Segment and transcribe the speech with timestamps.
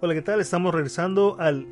[0.00, 0.40] Hola, ¿qué tal?
[0.40, 1.66] Estamos regresando al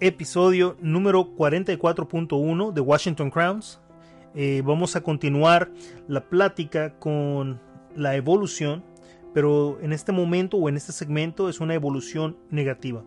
[0.00, 3.78] episodio número 44.1 de Washington Crowns.
[4.34, 5.70] Eh, vamos a continuar
[6.08, 7.60] la plática con
[7.94, 8.82] la evolución,
[9.34, 13.04] pero en este momento o en este segmento es una evolución negativa.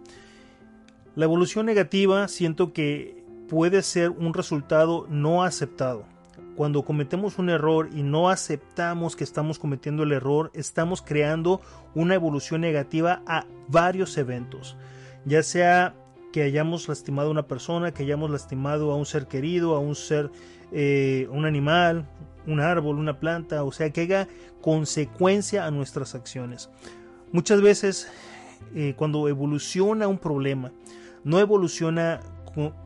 [1.16, 6.06] La evolución negativa siento que puede ser un resultado no aceptado
[6.58, 11.62] cuando cometemos un error y no aceptamos que estamos cometiendo el error, estamos creando
[11.94, 14.76] una evolución negativa a varios eventos.
[15.24, 15.94] Ya sea
[16.34, 19.94] que hayamos lastimado a una persona, que hayamos lastimado a un ser querido, a un
[19.94, 20.32] ser,
[20.72, 22.10] eh, un animal,
[22.48, 24.28] un árbol, una planta, o sea, que haya
[24.60, 26.72] consecuencia a nuestras acciones.
[27.32, 28.12] Muchas veces
[28.74, 30.72] eh, cuando evoluciona un problema,
[31.24, 32.20] no evoluciona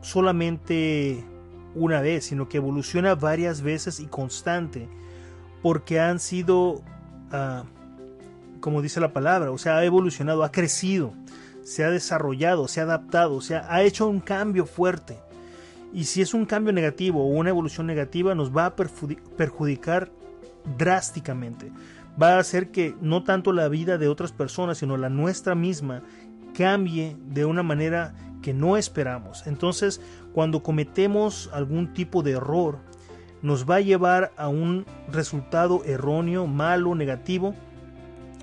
[0.02, 1.24] solamente
[1.74, 4.88] una vez, sino que evoluciona varias veces y constante,
[5.62, 6.82] porque han sido,
[7.30, 7.64] ah,
[8.60, 11.12] como dice la palabra, o sea, ha evolucionado, ha crecido,
[11.62, 15.18] se ha desarrollado, se ha adaptado, o sea, ha hecho un cambio fuerte.
[15.92, 20.10] Y si es un cambio negativo o una evolución negativa, nos va a perjudicar
[20.78, 21.70] drásticamente.
[22.20, 26.02] Va a hacer que no tanto la vida de otras personas, sino la nuestra misma
[26.54, 29.46] cambie de una manera que no esperamos.
[29.46, 30.00] Entonces,
[30.32, 32.78] cuando cometemos algún tipo de error,
[33.42, 37.54] nos va a llevar a un resultado erróneo, malo, negativo,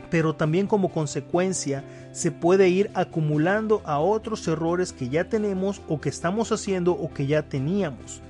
[0.09, 6.02] pero también como consecuencia se puede ir acumulando a otros errores que ya tenemos o
[6.02, 8.22] que estamos haciendo o que ya teníamos.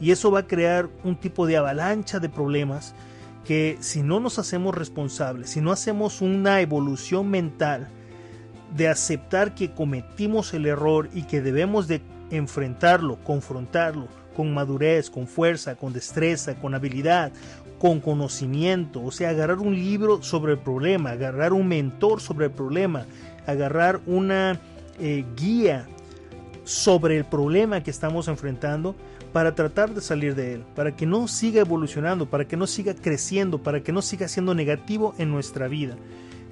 [0.00, 2.94] Y eso va a crear un tipo de avalancha de problemas
[3.44, 7.88] que si no nos hacemos responsables, si no hacemos una evolución mental,
[8.76, 12.00] de aceptar que cometimos el error y que debemos de
[12.30, 17.32] enfrentarlo, confrontarlo con madurez, con fuerza, con destreza, con habilidad,
[17.78, 22.52] con conocimiento, o sea, agarrar un libro sobre el problema, agarrar un mentor sobre el
[22.52, 23.06] problema,
[23.46, 24.60] agarrar una
[24.98, 25.86] eh, guía
[26.64, 28.94] sobre el problema que estamos enfrentando
[29.32, 32.94] para tratar de salir de él, para que no siga evolucionando, para que no siga
[32.94, 35.96] creciendo, para que no siga siendo negativo en nuestra vida.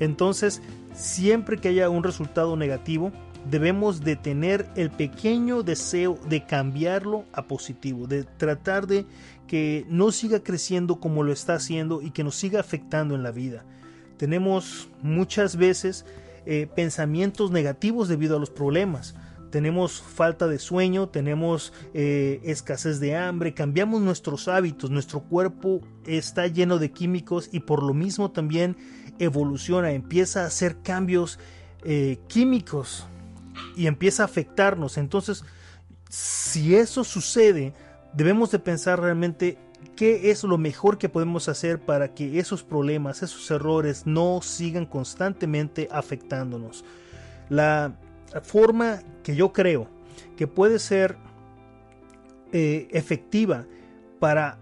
[0.01, 0.63] Entonces,
[0.95, 3.13] siempre que haya un resultado negativo,
[3.51, 9.07] debemos de tener el pequeño deseo de cambiarlo a positivo, de tratar de
[9.47, 13.31] que no siga creciendo como lo está haciendo y que nos siga afectando en la
[13.31, 13.65] vida.
[14.19, 16.05] Tenemos muchas veces
[16.45, 19.15] eh, pensamientos negativos debido a los problemas.
[19.51, 26.47] Tenemos falta de sueño, tenemos eh, escasez de hambre, cambiamos nuestros hábitos, nuestro cuerpo está
[26.47, 28.77] lleno de químicos y por lo mismo también
[29.19, 31.39] evoluciona, empieza a hacer cambios
[31.85, 33.07] eh, químicos
[33.77, 34.99] y empieza a afectarnos.
[34.99, 35.45] Entonces,
[36.09, 37.75] si eso sucede,
[38.13, 39.59] debemos de pensar realmente
[39.97, 44.87] qué es lo mejor que podemos hacer para que esos problemas, esos errores no sigan
[44.87, 46.85] constantemente afectándonos.
[47.49, 47.97] La
[48.43, 49.89] forma que yo creo
[50.37, 51.17] que puede ser
[52.53, 53.67] eh, efectiva
[54.19, 54.59] para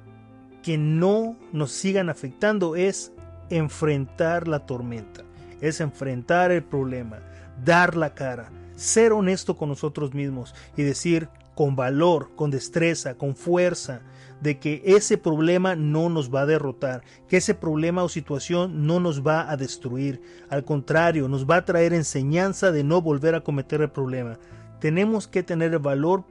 [0.62, 3.12] que no nos sigan afectando es
[3.50, 5.22] enfrentar la tormenta,
[5.60, 7.18] es enfrentar el problema,
[7.64, 13.34] dar la cara, ser honesto con nosotros mismos y decir con valor, con destreza, con
[13.34, 14.02] fuerza,
[14.40, 19.00] de que ese problema no nos va a derrotar, que ese problema o situación no
[19.00, 20.20] nos va a destruir,
[20.50, 24.38] al contrario, nos va a traer enseñanza de no volver a cometer el problema.
[24.78, 26.24] Tenemos que tener el valor,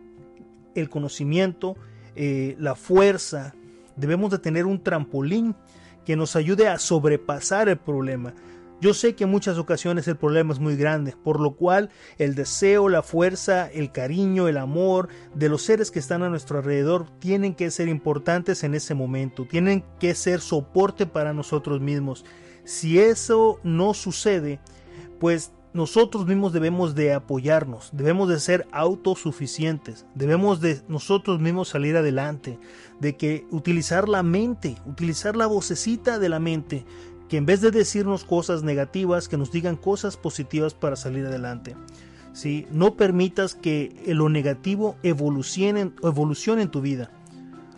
[0.75, 1.75] el conocimiento,
[2.15, 3.55] eh, la fuerza,
[3.95, 5.55] debemos de tener un trampolín
[6.05, 8.33] que nos ayude a sobrepasar el problema.
[8.81, 12.35] Yo sé que en muchas ocasiones el problema es muy grande, por lo cual el
[12.35, 17.07] deseo, la fuerza, el cariño, el amor de los seres que están a nuestro alrededor
[17.19, 22.25] tienen que ser importantes en ese momento, tienen que ser soporte para nosotros mismos.
[22.65, 24.59] Si eso no sucede,
[25.19, 31.97] pues nosotros mismos debemos de apoyarnos, debemos de ser autosuficientes, debemos de nosotros mismos salir
[31.97, 32.57] adelante,
[33.01, 36.85] de que utilizar la mente, utilizar la vocecita de la mente,
[37.27, 41.75] que en vez de decirnos cosas negativas, que nos digan cosas positivas para salir adelante.
[42.31, 42.67] ¿Sí?
[42.71, 47.11] No permitas que lo negativo evolucione, evolucione en tu vida.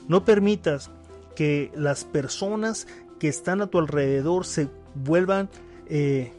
[0.08, 0.92] No permitas
[1.36, 2.86] que las personas
[3.18, 5.50] que están a tu alrededor se vuelvan
[5.88, 6.32] eh,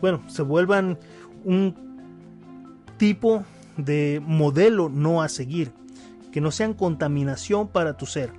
[0.00, 0.98] bueno, se vuelvan
[1.44, 1.74] un
[2.96, 3.44] tipo
[3.76, 5.72] de modelo no a seguir,
[6.32, 8.30] que no sean contaminación para tu ser.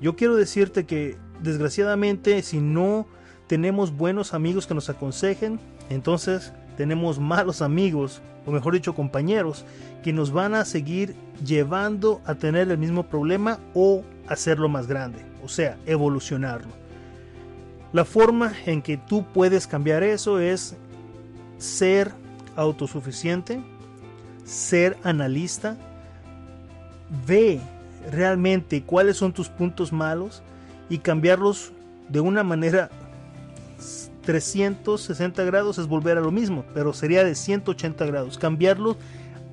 [0.00, 3.06] Yo quiero decirte que desgraciadamente si no
[3.46, 5.58] tenemos buenos amigos que nos aconsejen,
[5.90, 9.64] entonces tenemos malos amigos, o mejor dicho compañeros,
[10.02, 11.14] que nos van a seguir
[11.44, 16.70] llevando a tener el mismo problema o hacerlo más grande, o sea, evolucionarlo.
[17.92, 20.76] La forma en que tú puedes cambiar eso es
[21.58, 22.12] ser
[22.56, 23.60] autosuficiente,
[24.44, 25.76] ser analista,
[27.26, 27.60] ve
[28.10, 30.42] realmente cuáles son tus puntos malos
[30.88, 31.72] y cambiarlos
[32.08, 32.90] de una manera
[34.24, 38.96] 360 grados es volver a lo mismo, pero sería de 180 grados, cambiarlos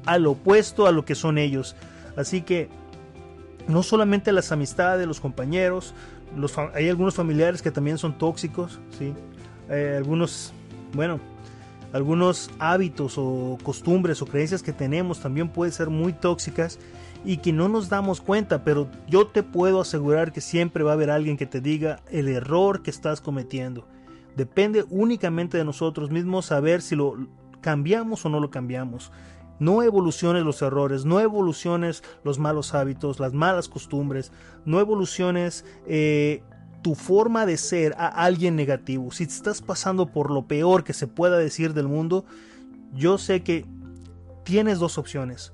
[0.05, 1.75] al opuesto a lo que son ellos.
[2.15, 2.69] Así que
[3.67, 5.93] no solamente las amistades, los compañeros,
[6.73, 9.13] hay algunos familiares que también son tóxicos, ¿sí?
[9.69, 10.53] Eh, algunos,
[10.93, 11.19] bueno,
[11.93, 16.79] algunos hábitos o costumbres o creencias que tenemos también pueden ser muy tóxicas
[17.25, 20.93] y que no nos damos cuenta, pero yo te puedo asegurar que siempre va a
[20.93, 23.87] haber alguien que te diga el error que estás cometiendo.
[24.35, 27.15] Depende únicamente de nosotros mismos saber si lo
[27.61, 29.11] cambiamos o no lo cambiamos.
[29.59, 34.31] No evoluciones los errores, no evoluciones los malos hábitos, las malas costumbres,
[34.65, 36.43] no evoluciones eh,
[36.81, 39.11] tu forma de ser a alguien negativo.
[39.11, 42.25] Si estás pasando por lo peor que se pueda decir del mundo,
[42.93, 43.65] yo sé que
[44.43, 45.53] tienes dos opciones.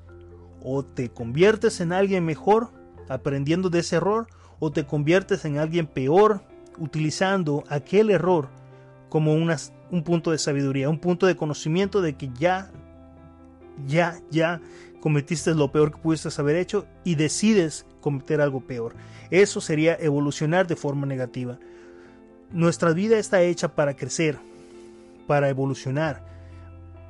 [0.62, 2.70] O te conviertes en alguien mejor
[3.10, 4.28] aprendiendo de ese error,
[4.60, 6.42] o te conviertes en alguien peor
[6.78, 8.50] utilizando aquel error
[9.10, 12.72] como un punto de sabiduría, un punto de conocimiento de que ya
[13.88, 14.62] ya, ya
[15.00, 18.96] cometiste lo peor que pudiste haber hecho y decides cometer algo peor.
[19.32, 21.60] Eso sería evolucionar de forma negativa.
[22.52, 24.38] Nuestra vida está hecha para crecer,
[25.28, 26.24] para evolucionar,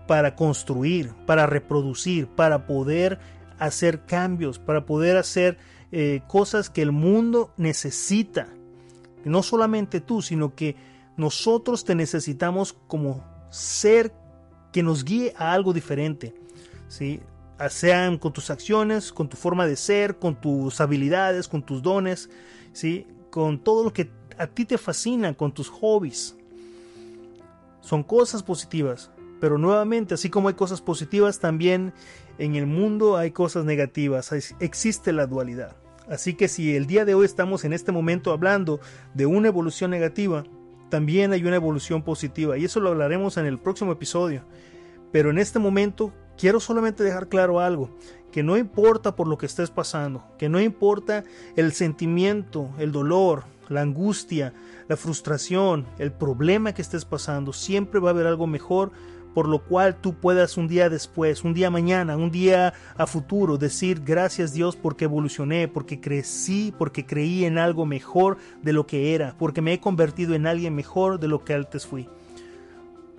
[0.07, 3.19] para construir, para reproducir, para poder
[3.59, 5.57] hacer cambios, para poder hacer
[5.91, 8.47] eh, cosas que el mundo necesita.
[9.25, 10.75] No solamente tú, sino que
[11.15, 14.13] nosotros te necesitamos como ser
[14.71, 16.33] que nos guíe a algo diferente.
[16.87, 17.21] ¿Sí?
[17.69, 22.29] sean con tus acciones, con tu forma de ser, con tus habilidades, con tus dones,
[22.73, 23.07] ¿sí?
[23.29, 26.35] con todo lo que a ti te fascina, con tus hobbies.
[27.81, 31.93] Son cosas positivas, pero nuevamente, así como hay cosas positivas, también
[32.37, 35.75] en el mundo hay cosas negativas, existe la dualidad.
[36.07, 38.79] Así que si el día de hoy estamos en este momento hablando
[39.13, 40.43] de una evolución negativa,
[40.89, 44.43] también hay una evolución positiva y eso lo hablaremos en el próximo episodio.
[45.11, 47.89] Pero en este momento quiero solamente dejar claro algo,
[48.31, 51.23] que no importa por lo que estés pasando, que no importa
[51.55, 54.53] el sentimiento, el dolor, la angustia,
[54.87, 58.91] la frustración, el problema que estés pasando, siempre va a haber algo mejor
[59.33, 63.57] por lo cual tú puedas un día después, un día mañana, un día a futuro
[63.57, 69.15] decir gracias Dios porque evolucioné, porque crecí, porque creí en algo mejor de lo que
[69.15, 72.07] era, porque me he convertido en alguien mejor de lo que antes fui.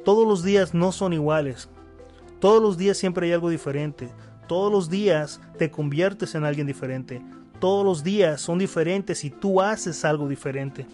[0.05, 1.69] Todos los días no son iguales,
[2.45, 4.11] todos los días siempre hay algo diferente.
[4.47, 7.23] Todos los días te conviertes en alguien diferente.
[7.59, 10.85] Todos los días son diferentes y tú haces algo diferente.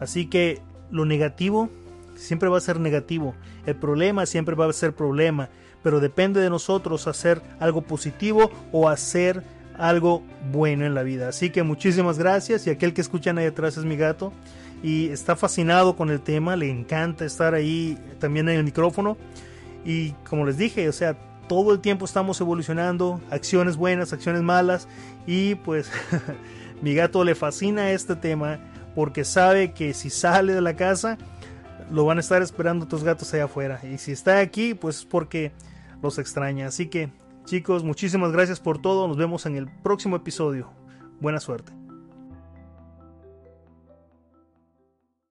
[0.00, 0.60] Así que
[0.90, 1.70] lo negativo
[2.16, 3.36] siempre va a ser negativo.
[3.64, 5.50] El problema siempre va a ser problema.
[5.84, 9.44] Pero depende de nosotros hacer algo positivo o hacer
[9.76, 11.28] algo bueno en la vida.
[11.28, 12.66] Así que muchísimas gracias.
[12.66, 14.32] Y aquel que escuchan ahí atrás es mi gato.
[14.82, 16.56] Y está fascinado con el tema.
[16.56, 19.16] Le encanta estar ahí también en el micrófono.
[19.88, 21.16] Y como les dije, o sea,
[21.48, 24.86] todo el tiempo estamos evolucionando, acciones buenas, acciones malas.
[25.26, 25.90] Y pues
[26.82, 28.58] mi gato le fascina este tema
[28.94, 31.16] porque sabe que si sale de la casa,
[31.90, 33.80] lo van a estar esperando otros gatos allá afuera.
[33.82, 35.52] Y si está aquí, pues es porque
[36.02, 36.66] los extraña.
[36.66, 37.08] Así que
[37.46, 39.08] chicos, muchísimas gracias por todo.
[39.08, 40.68] Nos vemos en el próximo episodio.
[41.18, 41.77] Buena suerte.